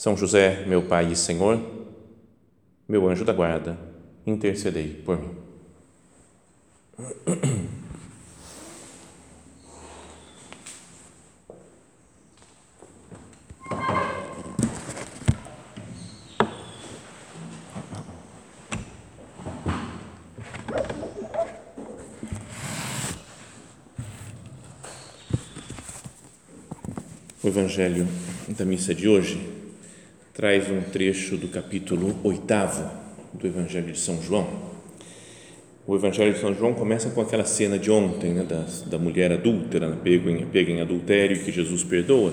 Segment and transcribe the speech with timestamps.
[0.00, 1.60] são José, meu Pai e Senhor,
[2.88, 3.78] meu anjo da guarda,
[4.26, 5.28] intercedei por mim.
[27.44, 28.08] O Evangelho
[28.48, 29.59] da missa de hoje
[30.40, 32.90] traz um trecho do capítulo oitavo
[33.34, 34.48] do Evangelho de São João.
[35.86, 39.30] O Evangelho de São João começa com aquela cena de ontem, né, da, da mulher
[39.32, 42.32] adúltera, pega em, pega em adultério que Jesus perdoa,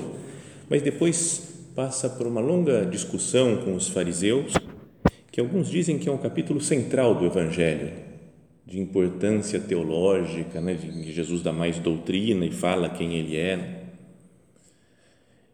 [0.69, 4.53] mas depois passa por uma longa discussão com os fariseus,
[5.29, 7.91] que alguns dizem que é um capítulo central do Evangelho,
[8.65, 13.83] de importância teológica, né, de Jesus dá mais doutrina e fala quem ele é.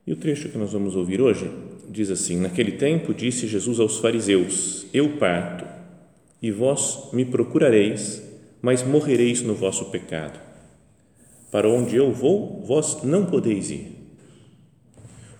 [0.06, 1.50] E o trecho que nós vamos ouvir hoje
[1.94, 5.66] diz assim: Naquele tempo disse Jesus aos fariseus: Eu parto,
[6.42, 8.22] e vós me procurareis,
[8.62, 10.40] mas morrereis no vosso pecado.
[11.52, 13.92] Para onde eu vou, vós não podeis ir.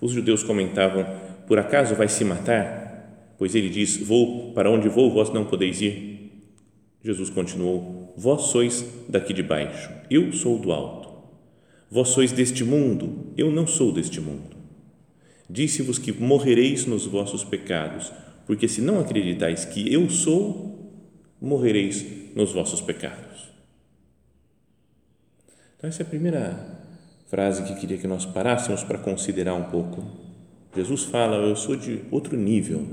[0.00, 1.04] Os judeus comentavam:
[1.46, 3.34] Por acaso vai se matar?
[3.36, 6.30] Pois ele diz: Vou, para onde vou, vós não podeis ir.
[7.02, 11.12] Jesus continuou: Vós sois daqui de baixo, eu sou do alto.
[11.90, 14.53] Vós sois deste mundo, eu não sou deste mundo.
[15.48, 18.10] Disse-vos que morrereis nos vossos pecados,
[18.46, 20.92] porque se não acreditais que eu sou,
[21.40, 23.52] morrereis nos vossos pecados.
[25.76, 26.80] Então, essa é a primeira
[27.28, 30.02] frase que queria que nós parássemos para considerar um pouco.
[30.74, 32.86] Jesus fala: Eu sou de outro nível.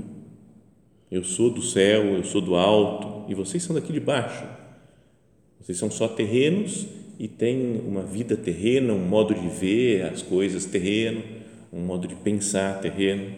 [1.10, 4.44] Eu sou do céu, eu sou do alto, e vocês são daqui de baixo.
[5.60, 6.86] Vocês são só terrenos
[7.18, 11.41] e têm uma vida terrena, um modo de ver as coisas terreno
[11.72, 13.32] um modo de pensar terreno.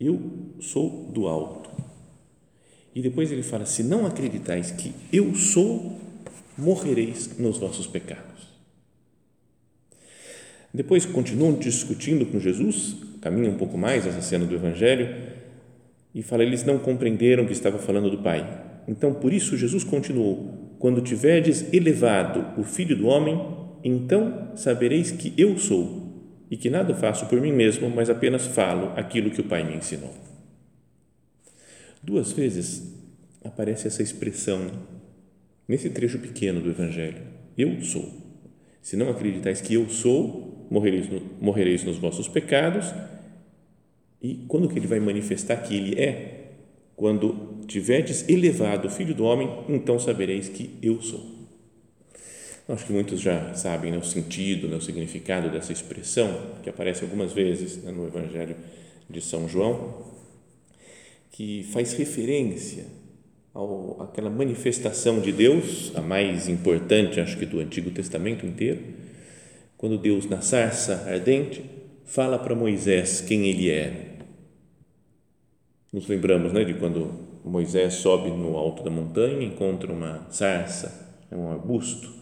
[0.00, 0.18] Eu
[0.60, 1.68] sou do alto.
[2.94, 5.98] E depois ele fala: se não acreditais que eu sou,
[6.56, 8.48] morrereis nos vossos pecados.
[10.72, 15.14] Depois continuam discutindo com Jesus, caminha um pouco mais essa cena do Evangelho,
[16.14, 18.68] e fala: eles não compreenderam que estava falando do Pai.
[18.88, 23.38] Então, por isso, Jesus continuou: quando tiverdes elevado o Filho do Homem,
[23.84, 26.09] então sabereis que eu sou
[26.50, 29.76] e que nada faço por mim mesmo, mas apenas falo aquilo que o Pai me
[29.76, 30.12] ensinou.
[32.02, 32.92] Duas vezes
[33.44, 34.70] aparece essa expressão
[35.68, 37.22] nesse trecho pequeno do Evangelho:
[37.56, 38.12] Eu sou.
[38.82, 42.92] Se não acreditais que eu sou, morrereis, no, morrereis nos vossos pecados.
[44.20, 46.54] E quando que ele vai manifestar que ele é?
[46.96, 51.39] Quando tiverdes elevado o Filho do Homem, então sabereis que eu sou.
[52.70, 57.02] Acho que muitos já sabem né, o sentido, né, o significado dessa expressão, que aparece
[57.02, 58.54] algumas vezes né, no Evangelho
[59.08, 60.04] de São João,
[61.32, 62.86] que faz referência
[63.52, 68.80] ao, àquela manifestação de Deus, a mais importante, acho que do Antigo Testamento inteiro,
[69.76, 71.64] quando Deus, na sarça ardente,
[72.04, 74.18] fala para Moisés quem ele é.
[75.92, 77.10] Nos lembramos né, de quando
[77.44, 82.19] Moisés sobe no alto da montanha, encontra uma sarça, um arbusto,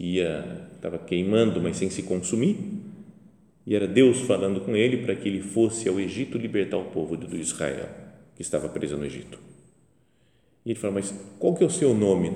[0.00, 2.56] que ia estava queimando, mas sem se consumir.
[3.66, 7.18] E era Deus falando com ele para que ele fosse ao Egito libertar o povo
[7.18, 7.86] do Israel,
[8.34, 9.38] que estava preso no Egito.
[10.64, 12.32] E ele falou: Mas qual que é o seu nome?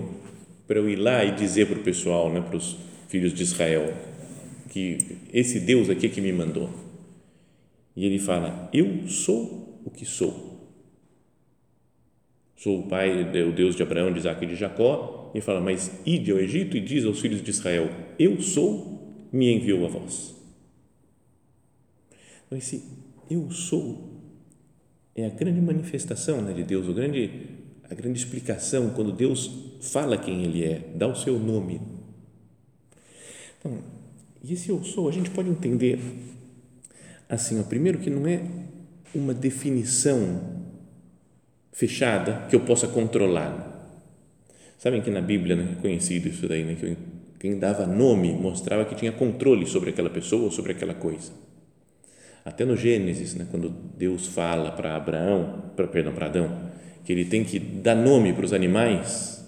[0.67, 2.77] Para eu ir lá e dizer para o pessoal, né, para os
[3.09, 3.95] filhos de Israel,
[4.69, 4.99] que
[5.33, 6.69] esse Deus aqui é que me mandou.
[7.97, 10.54] E ele fala: Eu sou o que sou.
[12.57, 15.91] Sou o pai, o Deus de Abraão, de Isaac e de Jacó e fala: Mas
[16.07, 20.35] ide ao Egito e diz aos filhos de Israel: Eu sou, me enviou a vós.
[22.47, 22.85] Então, esse
[23.31, 24.15] eu sou
[25.15, 27.31] é a grande manifestação né, de Deus, o grande,
[27.89, 29.51] a grande explicação quando Deus
[29.81, 31.81] fala quem Ele é, dá o seu nome.
[33.59, 33.79] Então,
[34.43, 35.99] e esse eu sou, a gente pode entender
[37.29, 38.43] assim, ó, primeiro que não é
[39.15, 40.64] uma definição
[41.75, 43.73] fechada que eu possa controlar.
[44.79, 46.97] Sabem que na Bíblia né, é conhecido isso daí, né, que
[47.41, 51.33] quem dava nome mostrava que tinha controle sobre aquela pessoa ou sobre aquela coisa.
[52.45, 56.71] Até no Gênesis, né, quando Deus fala para Abraão, pra, perdão, para Adão,
[57.05, 59.45] que ele tem que dar nome para os animais,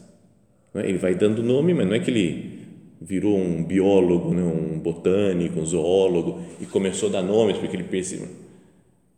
[0.74, 2.66] né, ele vai dando nome, mas não é que ele
[3.00, 7.84] virou um biólogo, né, um botânico, um zoólogo e começou a dar nomes porque ele
[7.84, 8.28] percebeu.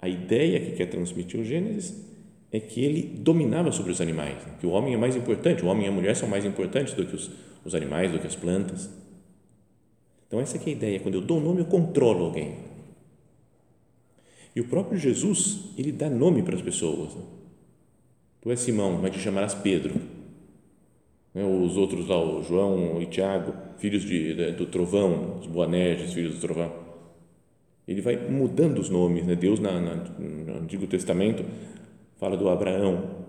[0.00, 2.06] A ideia que quer transmitir o Gênesis
[2.50, 5.68] é que ele dominava sobre os animais, né, que o homem é mais importante, o
[5.68, 7.30] homem e a mulher são mais importantes do que os,
[7.64, 8.88] os animais, do que as plantas.
[10.26, 11.00] Então, essa é a ideia.
[11.00, 12.56] Quando eu dou nome, eu controlo alguém.
[14.54, 17.14] E o próprio Jesus, ele dá nome para as pessoas.
[17.14, 17.22] Né?
[18.40, 19.94] Tu és Simão, mas te chamarás Pedro.
[21.34, 21.44] Né?
[21.44, 26.40] Os outros lá, o João e Tiago, filhos de, do trovão, os Boanerges, filhos do
[26.40, 26.72] trovão.
[27.86, 29.24] Ele vai mudando os nomes.
[29.24, 29.34] Né?
[29.34, 31.42] Deus, na, no Antigo Testamento,
[32.18, 33.26] fala do Abraão.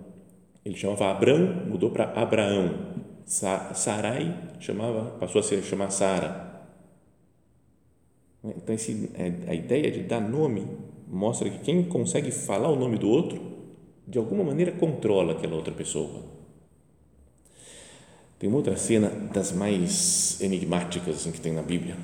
[0.66, 2.90] Ele chamava Abrão, mudou para Abraão.
[3.26, 6.50] Sarai chamava, passou a se chamar Sara.
[8.44, 10.66] Então, esse, é, a ideia de dar nome
[11.08, 13.40] mostra que quem consegue falar o nome do outro,
[14.08, 16.24] de alguma maneira controla aquela outra pessoa.
[18.38, 21.98] Tem uma outra cena das mais enigmáticas assim, que tem na Bíblia,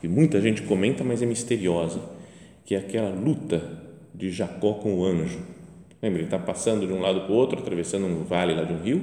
[0.00, 2.00] que muita gente comenta, mas é misteriosa,
[2.64, 3.80] que é aquela luta
[4.12, 5.55] de Jacó com o anjo.
[6.02, 8.72] Lembra, ele está passando de um lado para o outro, atravessando um vale lá de
[8.72, 9.02] um rio.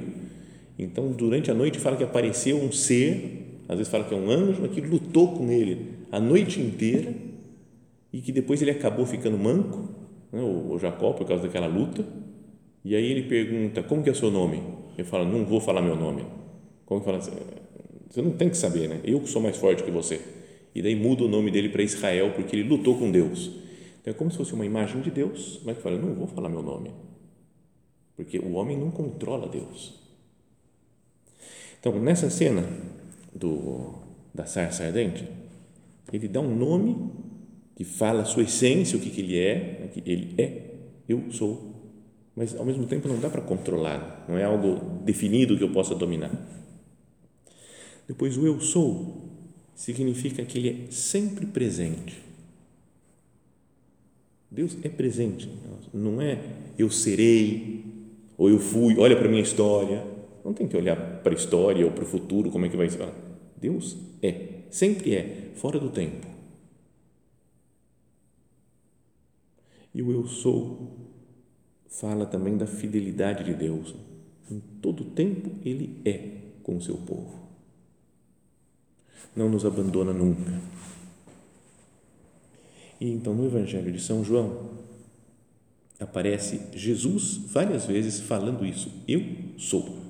[0.78, 4.30] Então, durante a noite, fala que apareceu um ser, às vezes fala que é um
[4.30, 7.12] anjo, que lutou com ele a noite inteira
[8.12, 9.88] e que depois ele acabou ficando manco,
[10.32, 12.04] né, o Jacó, por causa daquela luta.
[12.84, 14.62] E aí ele pergunta: Como que é o seu nome?
[14.96, 16.24] Ele fala: Não vou falar meu nome.
[16.84, 17.20] Como que fala?
[17.20, 19.00] Você não tem que saber, né?
[19.04, 20.20] Eu que sou mais forte que você.
[20.74, 23.50] E daí muda o nome dele para Israel, porque ele lutou com Deus.
[24.04, 26.50] Então é como se fosse uma imagem de Deus, mas que fala: Não vou falar
[26.50, 26.92] meu nome.
[28.14, 29.94] Porque o homem não controla Deus.
[31.80, 32.68] Então, nessa cena
[33.34, 33.94] do,
[34.32, 35.26] da sarça ardente,
[36.12, 37.12] ele dá um nome
[37.74, 40.74] que fala a sua essência, o que, que ele é, né, que ele é,
[41.08, 41.72] eu sou.
[42.36, 45.94] Mas ao mesmo tempo não dá para controlar, não é algo definido que eu possa
[45.94, 46.30] dominar.
[48.06, 49.30] Depois, o eu sou
[49.74, 52.22] significa que ele é sempre presente.
[54.54, 55.50] Deus é presente,
[55.92, 56.38] não é
[56.78, 57.84] eu serei
[58.38, 60.04] ou eu fui, olha para a minha história.
[60.44, 62.88] Não tem que olhar para a história ou para o futuro, como é que vai
[62.88, 63.08] ser.
[63.56, 66.26] Deus é, sempre é, fora do tempo.
[69.94, 70.98] E o eu sou
[71.88, 73.94] fala também da fidelidade de Deus.
[74.50, 76.28] Em todo tempo ele é
[76.62, 77.42] com o seu povo.
[79.34, 80.60] Não nos abandona nunca.
[83.00, 84.70] E então no Evangelho de São João
[85.98, 88.90] aparece Jesus várias vezes falando isso.
[89.06, 89.22] Eu
[89.56, 90.04] sou.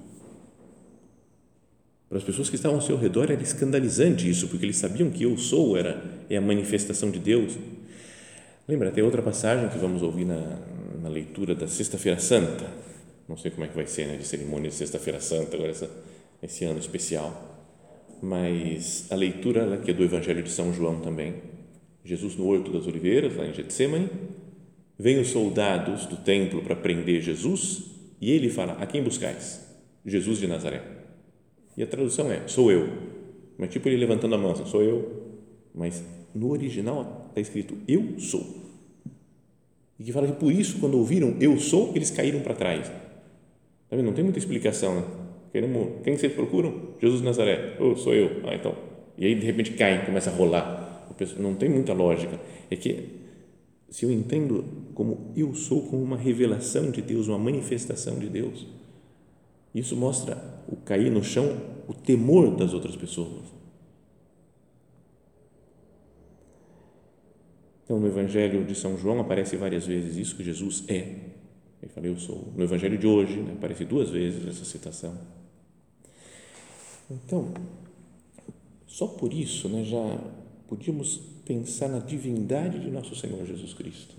[2.08, 5.24] Para as pessoas que estavam ao seu redor era escandalizante isso, porque eles sabiam que
[5.24, 7.56] eu sou era é a manifestação de Deus.
[8.68, 10.58] Lembra, tem outra passagem que vamos ouvir na,
[11.02, 12.66] na leitura da Sexta-feira Santa.
[13.28, 15.90] Não sei como é que vai ser, né, de cerimônia de Sexta-feira Santa, agora essa,
[16.42, 17.68] esse ano especial.
[18.22, 21.34] Mas a leitura que é do Evangelho de São João também.
[22.04, 24.10] Jesus no Horto das Oliveiras, lá em Getsemane.
[24.98, 29.66] Vêm os soldados do templo para prender Jesus e ele fala: A quem buscais?
[30.04, 30.82] Jesus de Nazaré.
[31.76, 32.88] E a tradução é: sou eu.
[33.58, 35.24] Mas tipo ele levantando a mão, assim, sou eu.
[35.74, 38.62] Mas no original está escrito eu sou.
[39.98, 42.90] E que fala que por isso, quando ouviram eu sou, eles caíram para trás.
[43.88, 45.04] Tá Não tem muita explicação, né?
[45.52, 46.94] Queremos, quem vocês procuram?
[47.00, 47.76] Jesus de Nazaré.
[47.78, 48.40] Oh, sou eu.
[48.44, 48.74] Ah, então.
[49.16, 50.93] E aí, de repente, caem, começa a rolar.
[51.38, 52.40] Não tem muita lógica.
[52.70, 53.08] É que,
[53.90, 58.66] se eu entendo como eu sou, como uma revelação de Deus, uma manifestação de Deus,
[59.74, 63.54] isso mostra o cair no chão, o temor das outras pessoas.
[67.84, 71.34] Então, no Evangelho de São João aparece várias vezes isso que Jesus é.
[71.82, 72.52] Ele fala, eu sou.
[72.56, 75.18] No Evangelho de hoje né, aparece duas vezes essa citação.
[77.10, 77.52] Então,
[78.86, 80.18] só por isso né, já
[80.76, 84.14] podíamos pensar na divindade de nosso Senhor Jesus Cristo.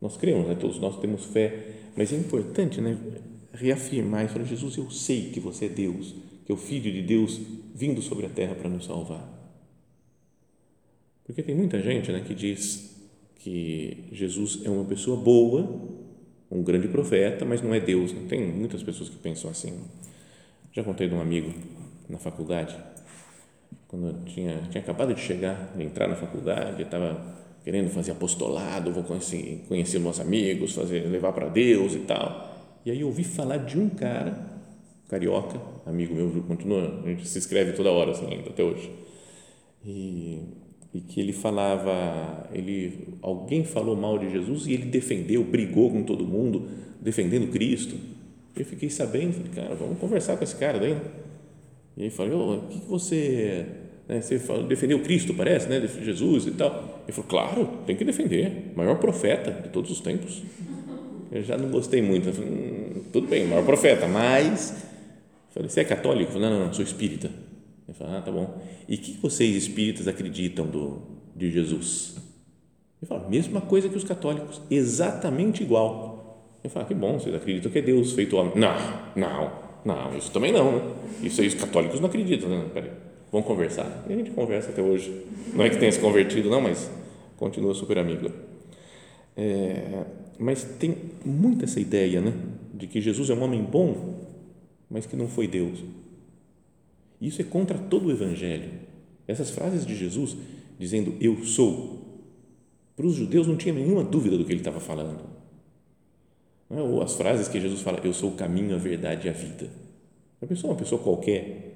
[0.00, 2.96] Nós cremos, né, todos nós temos fé mas é importante né,
[3.52, 7.40] reafirmar falar: Jesus, eu sei que você é Deus, que é o Filho de Deus
[7.74, 9.28] vindo sobre a terra para nos salvar.
[11.24, 12.96] Porque tem muita gente né, que diz
[13.36, 15.80] que Jesus é uma pessoa boa,
[16.50, 18.12] um grande profeta, mas não é Deus.
[18.12, 18.22] Né?
[18.28, 19.80] Tem muitas pessoas que pensam assim.
[20.72, 21.52] Já contei de um amigo
[22.08, 22.76] na faculdade,
[23.92, 28.90] quando eu tinha, tinha acabado de chegar, de entrar na faculdade, estava querendo fazer apostolado,
[28.90, 32.80] vou conhecer, conhecer meus amigos, fazer, levar para Deus e tal.
[32.86, 34.36] E aí eu ouvi falar de um cara,
[35.10, 38.90] carioca, amigo meu, continua, a gente se escreve toda hora assim, ainda até hoje.
[39.84, 40.40] E
[40.94, 46.02] e que ele falava, ele, alguém falou mal de Jesus e ele defendeu, brigou com
[46.02, 46.68] todo mundo,
[47.00, 47.96] defendendo Cristo.
[48.54, 50.94] Eu fiquei sabendo, falei, cara, vamos conversar com esse cara daí.
[51.96, 53.66] E aí falei, o que, que você,
[54.08, 57.02] né, você falou, defendeu Cristo, parece, né, Jesus e tal.
[57.04, 60.42] Ele falou, claro, tem que defender, maior profeta de todos os tempos.
[61.30, 64.84] Eu já não gostei muito, falei, hum, tudo bem, maior profeta, mas,
[65.50, 66.30] falei, você é católico?
[66.30, 67.30] Eu falei, não, não, não, sou espírita.
[67.88, 68.60] Ele falou, ah, tá bom.
[68.88, 71.02] E o que vocês espíritas acreditam do,
[71.34, 72.16] de Jesus?
[73.00, 76.58] Ele falou, mesma coisa que os católicos, exatamente igual.
[76.62, 78.52] Eu falo, ah, que bom, vocês acreditam que é Deus feito homem.
[78.54, 78.76] Não,
[79.16, 79.52] não,
[79.84, 80.72] não, isso também não.
[80.72, 80.94] Né?
[81.22, 82.48] Isso aí os católicos não acreditam.
[82.48, 82.64] Né?
[82.72, 82.90] Peraí,
[83.32, 84.04] vamos conversar.
[84.08, 85.24] E a gente conversa até hoje.
[85.54, 86.88] Não é que tenha se convertido, não, mas
[87.36, 88.30] continua super amigo.
[89.36, 90.04] É,
[90.38, 92.32] mas tem muito essa ideia, né?
[92.72, 94.20] De que Jesus é um homem bom,
[94.90, 95.82] mas que não foi Deus.
[97.20, 98.70] Isso é contra todo o Evangelho.
[99.26, 100.36] Essas frases de Jesus
[100.78, 102.20] dizendo eu sou,
[102.94, 105.32] para os judeus não tinha nenhuma dúvida do que ele estava falando
[106.72, 106.80] é?
[106.80, 109.68] Ou as frases que Jesus fala, eu sou o caminho, a verdade e a vida.
[110.40, 111.71] A pessoa, uma pessoa qualquer,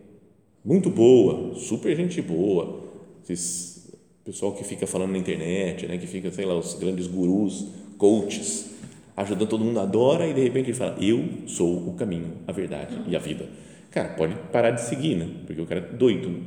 [0.66, 2.84] muito boa, super gente boa,
[3.22, 3.76] esses
[4.24, 8.72] pessoal que fica falando na internet, né, que fica, sei lá, os grandes gurus, coaches,
[9.16, 13.00] ajudando todo mundo, adora e de repente ele fala, eu sou o caminho, a verdade
[13.06, 13.48] e a vida.
[13.92, 15.30] Cara, pode parar de seguir, né?
[15.46, 16.42] Porque o cara é doido.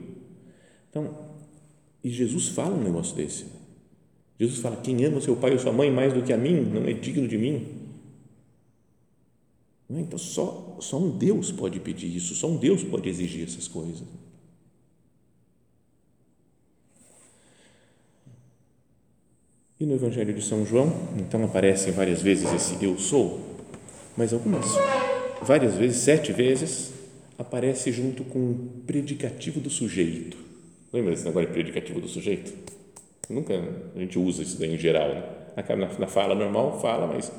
[0.90, 1.18] Então,
[2.04, 3.46] e Jesus fala um negócio desse.
[4.40, 6.86] Jesus fala: quem ama seu pai ou sua mãe mais do que a mim não
[6.86, 7.66] é digno de mim.
[9.90, 14.04] Então, só, só um Deus pode pedir isso, só um Deus pode exigir essas coisas.
[19.80, 23.40] E no Evangelho de São João, então aparecem várias vezes esse eu sou,
[24.16, 24.66] mas algumas,
[25.42, 26.92] várias vezes, sete vezes,
[27.38, 30.38] aparece junto com o predicativo do sujeito.
[30.92, 32.54] Lembra desse negócio de predicativo do sujeito?
[33.30, 33.54] Nunca
[33.96, 35.24] a gente usa isso daí em geral, né?
[35.56, 37.32] Na, na fala normal, fala, mas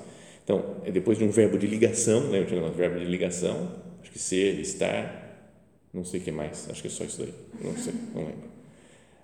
[0.45, 3.71] então, é depois de um verbo de ligação, lembra de um verbo de ligação?
[4.01, 5.49] Acho que ser, estar,
[5.93, 8.51] não sei o que mais, acho que é só isso daí, não sei, não lembro.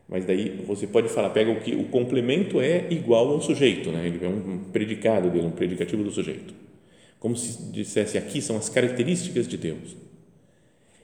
[0.09, 4.07] Mas daí você pode falar, pega o que o complemento é igual ao sujeito, né?
[4.07, 6.55] Ele é um predicado dele, um predicativo do sujeito.
[7.19, 9.97] Como se dissesse aqui são as características de Deus.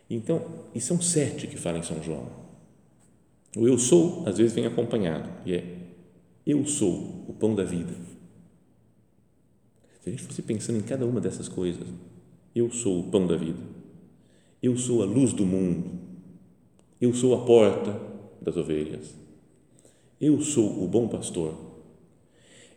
[0.09, 2.28] Então, e são sete que falam em São João.
[3.57, 5.64] O eu sou, às vezes, vem acompanhado, e é
[6.47, 8.12] eu sou o pão da vida
[10.02, 11.87] se a gente fosse pensando em cada uma dessas coisas,
[12.54, 13.61] eu sou o pão da vida,
[14.61, 15.92] eu sou a luz do mundo,
[17.00, 17.99] eu sou a porta
[18.40, 19.14] das ovelhas,
[20.21, 21.54] eu sou o bom pastor,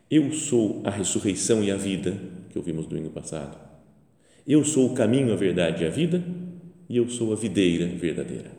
[0.10, 2.16] eu sou a ressurreição e a vida,
[2.52, 3.58] que ouvimos domingo passado,
[4.46, 6.24] eu sou o caminho, a verdade e a vida,
[6.88, 8.52] e eu sou a videira verdadeira.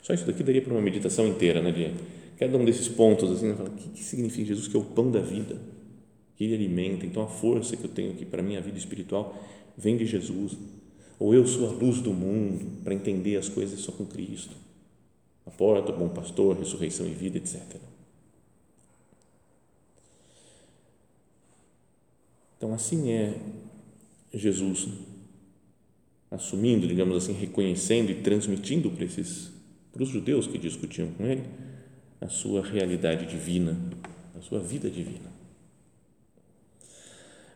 [0.00, 1.70] Só isso daqui daria para uma meditação inteira, né?
[1.70, 1.92] De
[2.38, 5.20] cada um desses pontos, assim, o que, que significa Jesus que é o pão da
[5.20, 5.58] vida?
[6.40, 7.04] Que Ele alimenta.
[7.04, 9.38] Então, a força que eu tenho aqui para a minha vida espiritual
[9.76, 10.56] vem de Jesus.
[11.18, 14.56] Ou eu sou a luz do mundo para entender as coisas só com Cristo.
[15.44, 17.60] A porta, o bom pastor, ressurreição e vida, etc.
[22.56, 23.38] Então, assim é
[24.32, 24.88] Jesus
[26.30, 29.52] assumindo, digamos assim, reconhecendo e transmitindo para esses
[29.92, 31.42] para os judeus que discutiam com ele
[32.18, 33.76] a sua realidade divina,
[34.34, 35.29] a sua vida divina.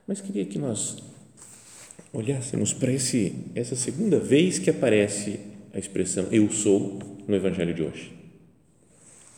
[0.07, 1.03] Mas queria que nós
[2.13, 5.41] olhássemos para esse, essa segunda vez que aparece
[5.73, 8.13] a expressão eu sou no Evangelho de hoje.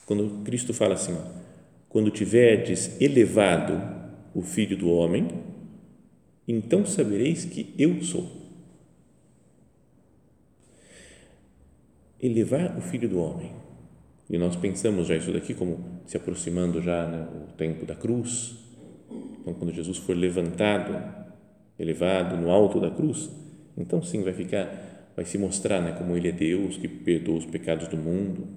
[0.04, 1.46] Quando Cristo fala assim, ó,
[1.88, 3.80] quando tiverdes elevado
[4.34, 5.28] o Filho do Homem,
[6.46, 8.30] então sabereis que eu sou.
[12.20, 13.52] Elevar o Filho do Homem.
[14.28, 18.65] E nós pensamos já isso daqui como se aproximando já né, o tempo da cruz,
[19.54, 21.26] quando Jesus for levantado,
[21.78, 23.30] elevado no alto da cruz,
[23.76, 27.46] então sim vai ficar, vai se mostrar né, como Ele é Deus que perdoa os
[27.46, 28.48] pecados do mundo.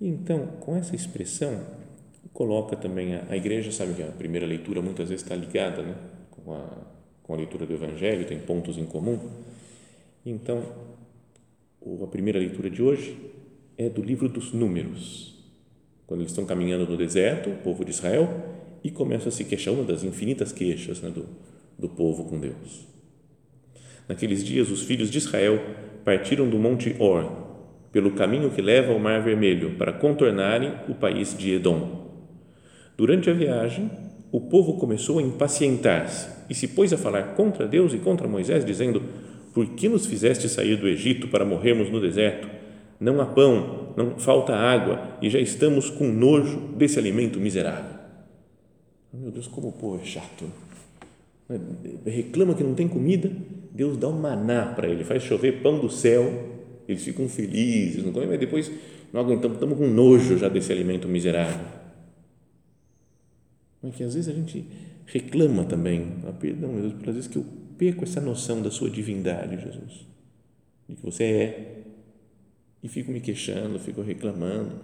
[0.00, 1.60] Então, com essa expressão,
[2.32, 5.94] coloca também a, a igreja, sabe que a primeira leitura muitas vezes está ligada né,
[6.30, 6.68] com, a,
[7.22, 9.18] com a leitura do Evangelho, tem pontos em comum.
[10.24, 10.62] Então,
[12.02, 13.18] a primeira leitura de hoje
[13.76, 15.37] é do livro dos Números
[16.08, 18.28] quando eles estão caminhando no deserto, o povo de Israel,
[18.82, 21.26] e começa a se queixar, uma das infinitas queixas né, do,
[21.78, 22.88] do povo com Deus.
[24.08, 25.60] Naqueles dias, os filhos de Israel
[26.06, 27.30] partiram do Monte Or,
[27.92, 32.08] pelo caminho que leva ao Mar Vermelho, para contornarem o país de Edom.
[32.96, 33.90] Durante a viagem,
[34.32, 38.64] o povo começou a impacientar-se e se pôs a falar contra Deus e contra Moisés,
[38.64, 39.02] dizendo:
[39.52, 42.48] Por que nos fizeste sair do Egito para morrermos no deserto?
[43.00, 47.98] não há pão, não falta água e já estamos com nojo desse alimento miserável.
[49.12, 50.44] Meu Deus, como o povo é chato.
[52.06, 53.30] Reclama que não tem comida,
[53.72, 58.12] Deus dá um maná para ele, faz chover pão do céu, eles ficam felizes, não
[58.12, 58.70] comem, mas depois
[59.12, 61.66] não aguentamos, estamos com nojo já desse alimento miserável.
[63.82, 64.66] Mas que às vezes a gente
[65.06, 67.46] reclama também, ah, perdão, meu Deus, às vezes que eu
[67.78, 70.06] perco essa noção da sua divindade, Jesus,
[70.88, 71.82] de que você é,
[72.82, 74.76] e fico me queixando, fico reclamando,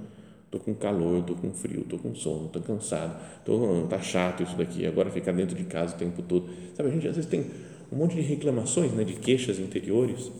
[0.44, 4.56] estou com calor, estou com frio, estou com sono, estou cansado, tô, tá chato isso
[4.56, 7.44] daqui, agora ficar dentro de casa o tempo todo, sabe, a gente às vezes tem
[7.92, 10.30] um monte de reclamações, né, de queixas interiores,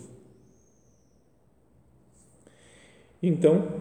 [3.27, 3.81] então,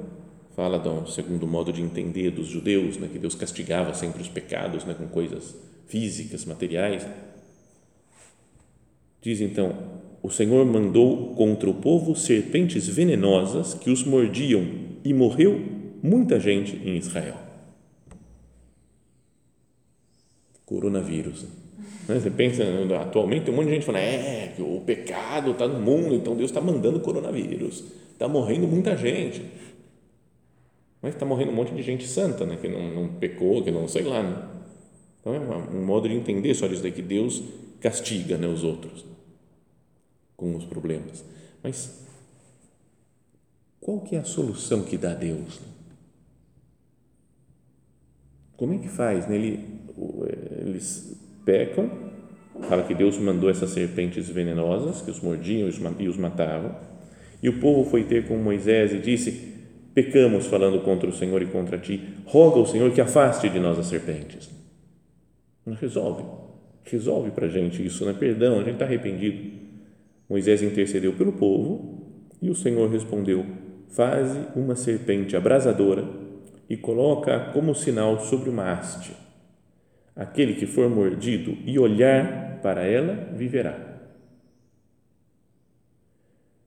[0.55, 4.85] fala do segundo modo de entender dos judeus, né, que Deus castigava sempre os pecados
[4.85, 5.53] né, com coisas
[5.85, 7.05] físicas, materiais.
[9.21, 9.75] Diz então:
[10.23, 14.65] O Senhor mandou contra o povo serpentes venenosas que os mordiam
[15.03, 15.61] e morreu
[16.01, 17.35] muita gente em Israel.
[20.65, 21.43] Coronavírus.
[22.07, 22.17] Né?
[22.17, 22.63] Você pensa,
[23.01, 26.51] atualmente tem um monte de gente falando, é, o pecado está no mundo, então Deus
[26.51, 29.41] está mandando coronavírus Está morrendo muita gente.
[31.01, 32.57] Mas está morrendo um monte de gente santa, né?
[32.61, 34.23] que não, não pecou, que não sei lá.
[34.23, 34.41] Né?
[35.19, 37.43] Então é um modo de entender só isso daí, que Deus
[37.81, 39.12] castiga né, os outros
[40.43, 41.23] com os problemas.
[41.63, 42.03] Mas
[43.79, 45.61] qual que é a solução que dá Deus?
[48.57, 49.27] Como é que faz?
[49.27, 49.35] Né?
[49.35, 49.79] Ele,
[50.65, 51.89] eles pecam,
[52.67, 55.69] fala que Deus mandou essas serpentes venenosas que os mordiam
[55.99, 56.93] e os matavam
[57.43, 59.53] e o povo foi ter com Moisés e disse:
[59.93, 62.01] Pecamos falando contra o Senhor e contra ti.
[62.25, 64.49] Roga ao Senhor que afaste de nós as serpentes.
[65.65, 66.23] Não resolve.
[66.85, 68.15] Resolve para a gente isso, né?
[68.17, 69.62] Perdão, a gente está arrependido.
[70.33, 72.07] Moisés intercedeu pelo povo
[72.41, 73.45] e o Senhor respondeu:
[73.89, 76.09] Faze uma serpente abrasadora
[76.67, 79.15] e coloca como sinal sobre uma haste.
[80.15, 83.77] Aquele que for mordido e olhar para ela viverá.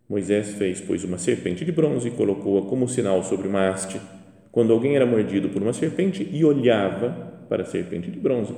[0.08, 4.00] Moisés fez, pois, uma serpente de bronze e colocou-a como sinal sobre uma haste.
[4.52, 7.10] Quando alguém era mordido por uma serpente e olhava
[7.48, 8.54] para a serpente de bronze,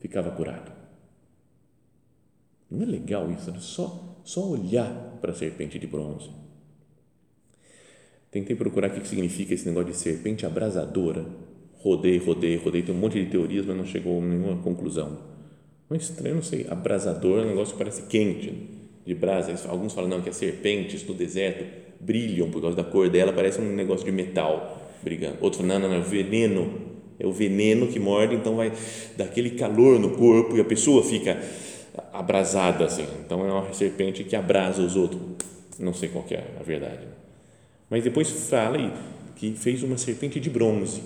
[0.00, 0.72] ficava curado.
[2.68, 3.52] Não é legal isso?
[3.52, 3.58] Né?
[3.60, 6.30] Só, só olhar para a serpente de bronze.
[8.30, 11.26] Tentei procurar o que significa esse negócio de serpente abrasadora.
[11.78, 12.82] Rodei, rodei, rodei.
[12.82, 15.18] Tem um monte de teorias, mas não chegou a nenhuma conclusão.
[15.88, 16.66] Não é estranho, não sei.
[16.70, 18.50] Abrasador é um negócio que parece quente.
[18.50, 18.80] Né?
[19.04, 19.68] de brasa.
[19.68, 21.64] Alguns falam não, que as serpentes no deserto
[22.00, 25.36] brilham por causa da cor dela, parece um negócio de metal brigando.
[25.38, 26.90] Falam, não, não, não, é veneno.
[27.18, 28.72] É o veneno que morde, então vai
[29.14, 31.38] dar aquele calor no corpo e a pessoa fica
[32.12, 33.06] abrasada assim.
[33.24, 35.20] Então é uma serpente que abrasa os outros.
[35.78, 37.06] Não sei qual é a verdade.
[37.88, 38.78] Mas depois fala
[39.36, 41.02] que fez uma serpente de bronze,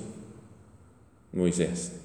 [1.32, 2.04] Moisés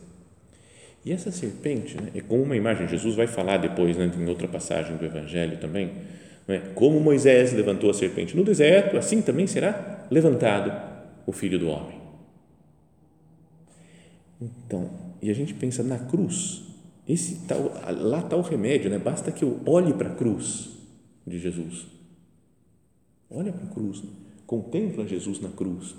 [1.06, 4.48] e essa serpente né, é como uma imagem, Jesus vai falar depois, né, em outra
[4.48, 5.92] passagem do Evangelho também,
[6.48, 6.60] é?
[6.76, 10.72] como Moisés levantou a serpente no deserto, assim também será levantado
[11.26, 12.00] o Filho do Homem.
[14.42, 14.90] Então,
[15.22, 16.64] e a gente pensa na cruz,
[17.10, 19.00] esse tal, lá está o remédio, né?
[19.00, 20.70] basta que eu olhe para a cruz
[21.26, 21.88] de Jesus.
[23.32, 24.04] Olha para a cruz,
[24.46, 25.96] contempla Jesus na cruz.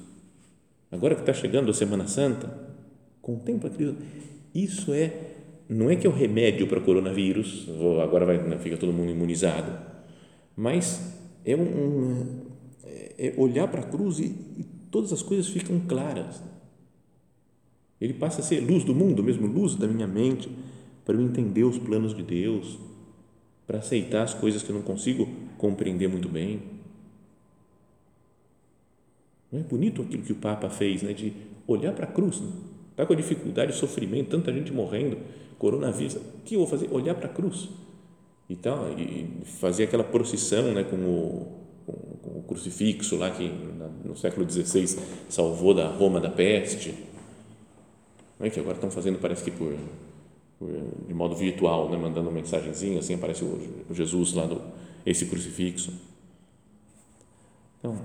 [0.91, 2.57] Agora que está chegando a Semana Santa,
[3.21, 3.97] contempla Cristo
[4.55, 5.13] isso é,
[5.69, 7.69] não é que é o remédio para o coronavírus,
[8.03, 9.79] agora vai, né, fica todo mundo imunizado,
[10.57, 12.47] mas é, um, um
[13.19, 14.27] é olhar para a cruz e,
[14.59, 16.41] e todas as coisas ficam claras.
[18.01, 20.49] Ele passa a ser luz do mundo, mesmo luz da minha mente,
[21.11, 22.79] para eu entender os planos de Deus,
[23.67, 26.63] para aceitar as coisas que eu não consigo compreender muito bem.
[29.51, 31.33] Não é bonito aquilo que o Papa fez, né, de
[31.67, 32.49] olhar para a cruz, né?
[32.93, 35.19] Está com dificuldade, sofrimento, tanta gente morrendo,
[35.59, 36.15] coronavírus.
[36.15, 36.89] O que eu vou fazer?
[36.93, 37.69] Olhar para a cruz.
[38.49, 41.47] E, tal, e fazer aquela procissão né, com, o,
[41.87, 41.93] com,
[42.23, 43.51] com o crucifixo lá que
[44.05, 44.97] no século XVI
[45.29, 46.95] salvou da Roma da peste.
[48.39, 49.75] Não é que agora estão fazendo, parece que por
[51.07, 54.61] de modo virtual, né, mandando uma mensagenzinha, assim aparece o, Jesus lá, do,
[55.07, 55.93] esse crucifixo.
[57.79, 57.99] Então,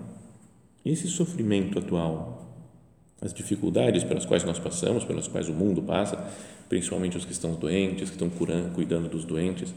[0.85, 2.45] esse sofrimento atual
[3.21, 6.31] as dificuldades pelas quais nós passamos, pelas quais o mundo passa,
[6.69, 9.73] principalmente os que estão doentes, que estão curando, cuidando dos doentes.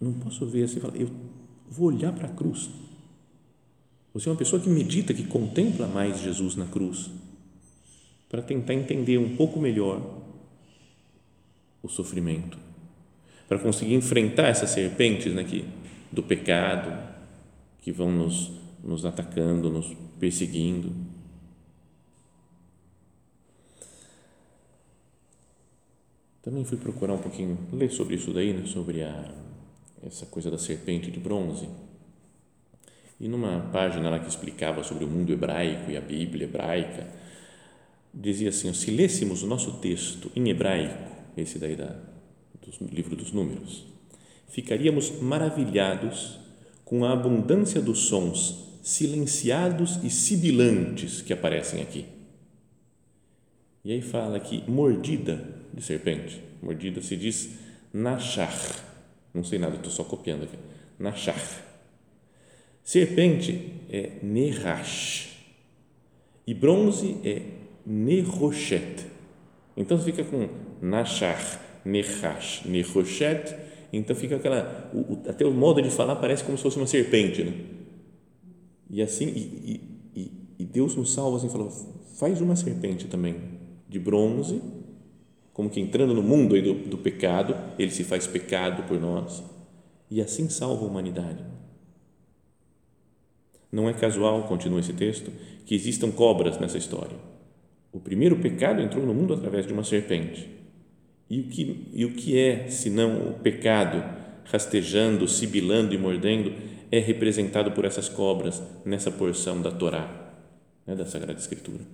[0.00, 1.08] Não posso ver assim falar, eu
[1.70, 2.68] vou olhar para a cruz.
[4.12, 7.10] Você é uma pessoa que medita, que contempla mais Jesus na cruz,
[8.28, 10.02] para tentar entender um pouco melhor
[11.86, 12.58] o sofrimento,
[13.48, 15.64] para conseguir enfrentar essas serpentes né, que,
[16.12, 16.92] do pecado,
[17.80, 20.92] que vão nos nos atacando, nos perseguindo.
[26.40, 29.34] Também fui procurar um pouquinho, ler sobre isso daí, né, sobre a,
[30.04, 31.68] essa coisa da serpente de bronze.
[33.18, 37.08] E numa página lá que explicava sobre o mundo hebraico e a Bíblia hebraica,
[38.14, 41.96] dizia assim: se lêssemos o nosso texto em hebraico, esse daí da,
[42.80, 43.86] do livro dos Números,
[44.48, 46.38] ficaríamos maravilhados
[46.84, 52.06] com a abundância dos sons silenciados e sibilantes que aparecem aqui.
[53.84, 55.44] E aí fala que mordida
[55.74, 57.50] de serpente, mordida se diz
[57.92, 58.56] nachar,
[59.34, 60.56] não sei nada, estou só copiando aqui,
[60.98, 61.40] nachar.
[62.82, 65.36] Serpente é nerash
[66.46, 67.42] e bronze é
[67.84, 69.06] nerochet.
[69.76, 70.48] Então fica com
[70.80, 71.40] nachar,
[71.84, 73.54] nerash, nerochet,
[73.92, 76.86] então fica aquela, o, o, até o modo de falar parece como se fosse uma
[76.86, 77.52] serpente, né?
[78.90, 79.80] E assim, e,
[80.14, 81.70] e, e Deus nos salva assim, falou,
[82.18, 83.36] faz uma serpente também
[83.88, 84.60] de bronze,
[85.52, 89.42] como que entrando no mundo aí do, do pecado, ele se faz pecado por nós
[90.10, 91.44] e assim salva a humanidade.
[93.70, 95.30] Não é casual, continua esse texto,
[95.64, 97.16] que existam cobras nessa história.
[97.92, 100.48] O primeiro pecado entrou no mundo através de uma serpente.
[101.28, 104.02] E o que, e o que é, senão o pecado,
[104.44, 106.52] rastejando, sibilando e mordendo,
[106.90, 110.32] é representado por essas cobras nessa porção da Torá,
[110.86, 111.84] né, da Sagrada Escritura.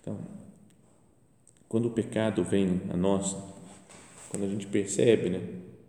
[0.00, 0.18] Então,
[1.68, 3.36] quando o pecado vem a nós,
[4.28, 5.40] quando a gente percebe, né,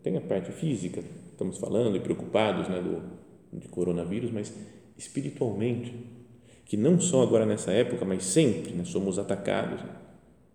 [0.01, 3.03] tem a parte física, estamos falando e preocupados né, do,
[3.59, 4.53] de coronavírus, mas
[4.97, 5.93] espiritualmente,
[6.65, 9.95] que não só agora nessa época, mas sempre né, somos atacados né,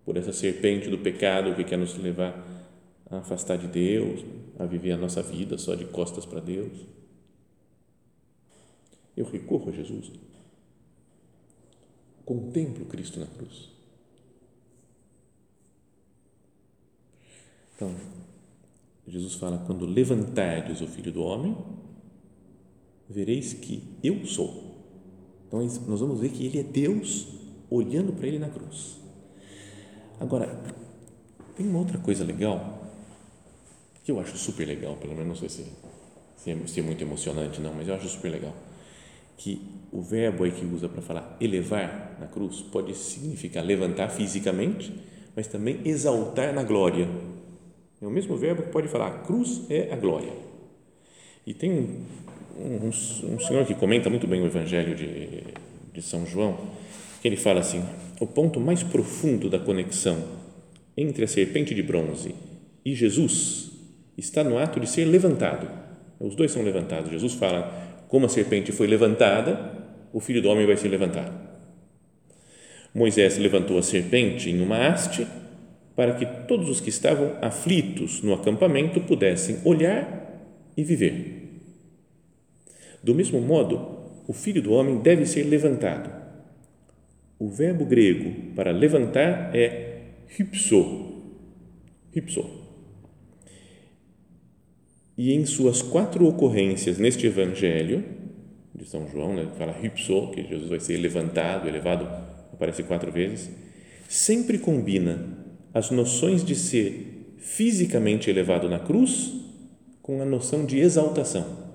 [0.04, 2.44] por essa serpente do pecado que quer nos levar
[3.08, 4.24] a afastar de Deus,
[4.58, 6.72] a viver a nossa vida só de costas para Deus.
[9.16, 10.10] Eu recorro a Jesus
[12.30, 13.70] contemplo Cristo na cruz.
[17.74, 17.92] Então,
[19.08, 21.56] Jesus fala: quando levantardes o Filho do Homem,
[23.08, 24.69] vereis que eu sou.
[25.50, 27.26] Então, nós vamos ver que ele é Deus
[27.68, 29.00] olhando para ele na cruz.
[30.20, 30.62] Agora,
[31.56, 32.86] tem uma outra coisa legal,
[34.04, 35.66] que eu acho super legal, pelo menos não sei se,
[36.36, 38.54] se, é, se é muito emocionante, não, mas eu acho super legal
[39.40, 39.58] que
[39.90, 44.94] o verbo aí que usa para falar elevar na cruz pode significar levantar fisicamente,
[45.34, 47.08] mas também exaltar na glória.
[48.02, 50.30] É o mesmo verbo que pode falar cruz é a glória.
[51.46, 52.04] E tem um,
[52.58, 55.44] um, um senhor que comenta muito bem o Evangelho de,
[55.92, 56.58] de São João,
[57.20, 57.82] que ele fala assim:
[58.20, 60.22] o ponto mais profundo da conexão
[60.96, 62.34] entre a serpente de bronze
[62.84, 63.70] e Jesus
[64.16, 65.68] está no ato de ser levantado.
[66.18, 67.10] Os dois são levantados.
[67.10, 69.72] Jesus fala como a serpente foi levantada,
[70.12, 71.32] o filho do homem vai ser levantado.
[72.92, 75.26] Moisés levantou a serpente em uma haste
[75.94, 80.42] para que todos os que estavam aflitos no acampamento pudessem olhar
[80.76, 81.49] e viver.
[83.02, 86.10] Do mesmo modo, o filho do homem deve ser levantado.
[87.38, 90.02] O verbo grego para levantar é
[90.38, 91.22] hypso.
[92.14, 92.60] Hypso
[95.22, 98.02] e em suas quatro ocorrências neste Evangelho
[98.74, 102.08] de São João, né, fala hypso, que Jesus vai ser levantado, elevado,
[102.50, 103.50] aparece quatro vezes,
[104.08, 105.36] sempre combina
[105.74, 109.30] as noções de ser fisicamente elevado na cruz
[110.00, 111.69] com a noção de exaltação.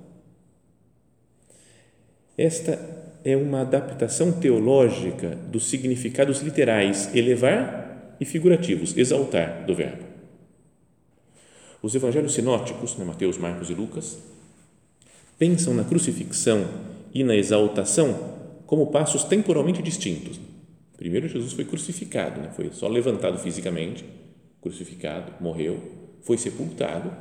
[2.37, 2.79] Esta
[3.23, 10.03] é uma adaptação teológica dos significados literais elevar e figurativos, exaltar do verbo.
[11.81, 14.17] Os evangelhos sinóticos, né, Mateus, Marcos e Lucas,
[15.37, 16.65] pensam na crucifixão
[17.13, 20.39] e na exaltação como passos temporalmente distintos.
[20.97, 24.05] Primeiro, Jesus foi crucificado, né, foi só levantado fisicamente,
[24.61, 25.79] crucificado, morreu,
[26.21, 27.11] foi sepultado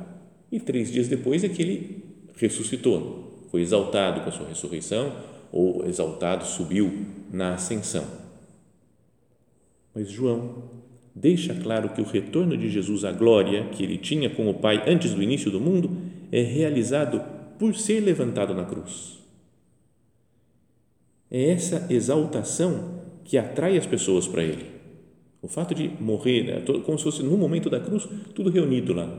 [0.51, 2.03] e três dias depois é que ele
[2.35, 3.24] ressuscitou,
[3.55, 5.13] foi exaltado com a sua ressurreição
[5.49, 8.03] ou exaltado, subiu na ascensão.
[9.93, 10.63] Mas João
[11.15, 14.83] deixa claro que o retorno de Jesus à glória que ele tinha com o Pai
[14.85, 15.89] antes do início do mundo
[16.33, 17.23] é realizado
[17.57, 19.19] por ser levantado na cruz.
[21.31, 24.65] É essa exaltação que atrai as pessoas para ele.
[25.41, 29.09] O fato de morrer, né, como se fosse no momento da cruz, tudo reunido lá.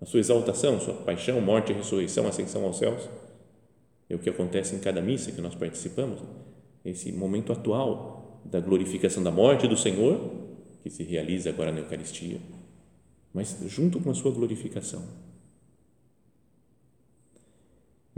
[0.00, 3.27] A sua exaltação, sua paixão, morte, ressurreição, ascensão aos céus.
[4.08, 6.20] É o que acontece em cada missa que nós participamos.
[6.84, 10.18] Esse momento atual da glorificação da morte do Senhor
[10.82, 12.40] que se realiza agora na Eucaristia,
[13.34, 15.28] mas junto com a sua glorificação.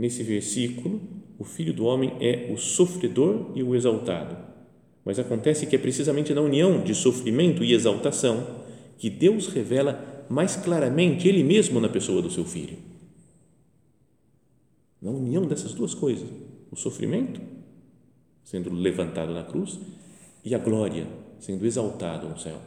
[0.01, 0.99] nesse versículo,
[1.37, 4.35] o filho do homem é o sofredor e o exaltado.
[5.05, 8.63] Mas acontece que é precisamente na união de sofrimento e exaltação
[8.97, 12.79] que Deus revela mais claramente Ele mesmo na pessoa do seu filho.
[15.01, 16.29] Na união dessas duas coisas,
[16.69, 17.41] o sofrimento,
[18.43, 19.79] sendo levantado na cruz,
[20.45, 21.07] e a glória,
[21.39, 22.59] sendo exaltado no céu.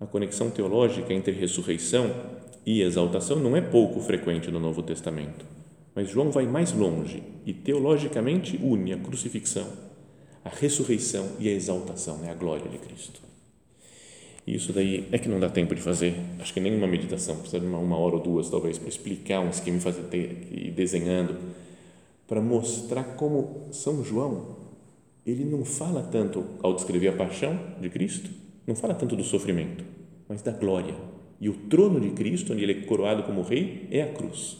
[0.00, 2.10] A conexão teológica entre ressurreição
[2.64, 5.44] e exaltação não é pouco frequente no Novo Testamento,
[5.94, 9.66] mas João vai mais longe e teologicamente une a crucifixão,
[10.44, 12.30] a ressurreição e a exaltação, né?
[12.30, 13.27] a glória de Cristo.
[14.48, 17.60] E isso daí é que não dá tempo de fazer, acho que nenhuma meditação, precisa
[17.60, 20.02] de uma, uma hora ou duas talvez para explicar um esquema e fazer
[20.50, 21.36] e desenhando,
[22.26, 24.56] para mostrar como São João
[25.26, 28.30] ele não fala tanto ao descrever a paixão de Cristo
[28.66, 29.84] não fala tanto do sofrimento,
[30.26, 30.94] mas da glória.
[31.38, 34.56] E o trono de Cristo, onde ele é coroado como rei, é a cruz.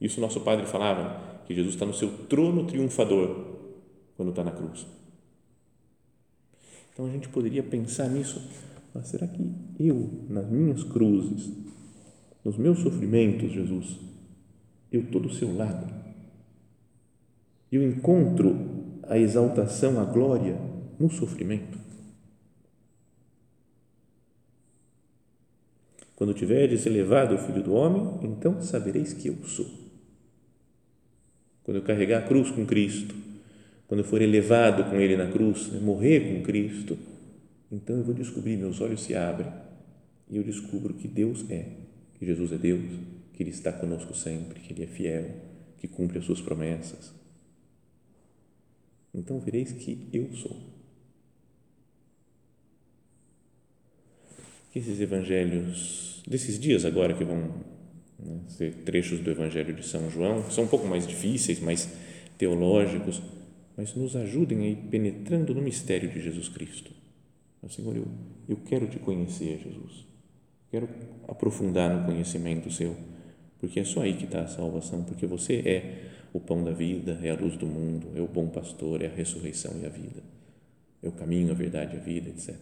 [0.00, 3.44] Isso nosso padre falava, que Jesus está no seu trono triunfador
[4.16, 4.86] quando está na cruz.
[6.92, 8.42] Então a gente poderia pensar nisso,
[8.96, 9.46] mas será que
[9.78, 11.52] eu, nas minhas cruzes,
[12.42, 13.98] nos meus sofrimentos, Jesus,
[14.90, 15.92] eu estou do seu lado?
[17.70, 18.56] Eu encontro
[19.02, 20.58] a exaltação, a glória
[20.98, 21.78] no sofrimento?
[26.14, 29.68] Quando tiveres elevado o Filho do Homem, então sabereis que eu sou.
[31.64, 33.14] Quando eu carregar a cruz com Cristo,
[33.86, 36.96] quando eu for elevado com Ele na cruz, morrer com Cristo,
[37.70, 39.52] então eu vou descobrir, meus olhos se abrem
[40.28, 41.68] e eu descubro que Deus é,
[42.14, 42.84] que Jesus é Deus,
[43.32, 45.30] que Ele está conosco sempre, que Ele é fiel,
[45.78, 47.14] que cumpre as suas promessas.
[49.14, 50.76] Então vereis que eu sou.
[54.78, 57.64] esses evangelhos desses dias agora que vão
[58.18, 61.88] né, ser trechos do Evangelho de São João, são um pouco mais difíceis, mais
[62.36, 63.22] teológicos,
[63.76, 66.92] mas nos ajudem a ir penetrando no mistério de Jesus Cristo.
[67.68, 68.06] Senhor, eu,
[68.48, 70.06] eu quero te conhecer, Jesus.
[70.70, 70.88] Quero
[71.28, 72.96] aprofundar no conhecimento seu,
[73.58, 77.18] porque é só aí que está a salvação, porque você é o pão da vida,
[77.22, 80.22] é a luz do mundo, é o bom pastor, é a ressurreição e a vida,
[81.02, 82.56] é o caminho, a verdade, a vida, etc.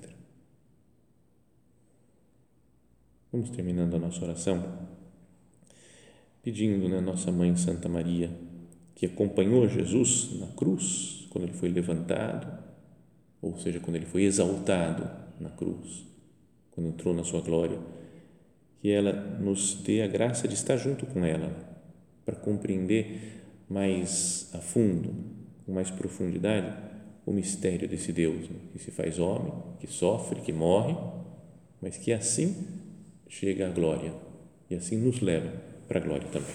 [3.33, 4.95] Vamos terminando a nossa oração
[6.45, 8.31] pedindo né, Nossa Mãe Santa Maria,
[8.95, 12.63] que acompanhou Jesus na cruz, quando ele foi levantado,
[13.45, 16.07] ou seja, quando ele foi exaltado na cruz,
[16.71, 17.79] quando entrou na sua glória,
[18.81, 21.55] que ela nos dê a graça de estar junto com ela,
[22.25, 25.15] para compreender mais a fundo,
[25.67, 26.75] com mais profundidade,
[27.27, 30.97] o mistério desse Deus né, que se faz homem, que sofre, que morre,
[31.81, 32.67] mas que assim
[33.29, 34.15] chega à glória
[34.71, 35.53] e assim nos leva
[35.87, 36.55] para a glória também.